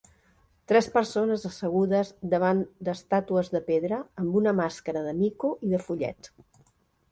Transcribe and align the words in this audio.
Tres 0.69 0.85
persones 0.95 1.43
assegudes 1.49 2.09
davant 2.31 2.63
d'estàtues 2.89 3.53
de 3.57 3.63
pedra 3.69 4.01
amb 4.25 4.41
una 4.43 4.57
màscara 4.63 5.07
de 5.11 5.15
mico 5.23 5.55
i 5.69 5.73
de 5.77 5.85
follet. 5.87 6.35